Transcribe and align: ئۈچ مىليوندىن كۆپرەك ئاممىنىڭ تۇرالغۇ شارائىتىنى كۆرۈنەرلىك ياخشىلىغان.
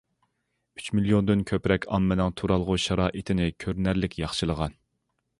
ئۈچ 0.79 0.85
مىليوندىن 0.99 1.43
كۆپرەك 1.51 1.85
ئاممىنىڭ 1.97 2.33
تۇرالغۇ 2.41 2.77
شارائىتىنى 2.85 3.47
كۆرۈنەرلىك 3.65 4.17
ياخشىلىغان. 4.23 4.75